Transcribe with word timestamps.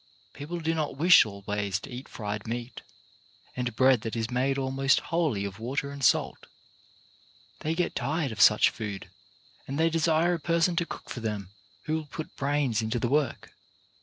People 0.33 0.59
do 0.59 0.73
not 0.73 0.97
wish 0.97 1.27
always 1.27 1.79
to 1.81 1.91
eat 1.91 2.09
fried 2.09 2.47
meat, 2.47 2.81
and 3.55 3.75
bread 3.75 4.01
that 4.01 4.15
is 4.15 4.29
126 4.29 4.95
CHARACTER 4.95 5.11
BUILDING 5.11 5.33
made 5.43 5.45
almost 5.45 5.45
wholly 5.45 5.45
of 5.45 5.59
water 5.59 5.91
and 5.91 6.03
salt. 6.03 6.47
They 7.59 7.75
get 7.75 7.93
tired 7.93 8.31
of 8.31 8.41
such 8.41 8.71
food, 8.71 9.11
and 9.67 9.77
they 9.77 9.91
desire 9.91 10.33
a 10.33 10.39
person 10.39 10.75
to 10.77 10.87
cook 10.87 11.07
for 11.11 11.19
them 11.19 11.51
who 11.83 11.97
will 11.97 12.07
put 12.07 12.35
brains 12.35 12.81
into 12.81 12.97
the 12.97 13.09
work. 13.09 13.51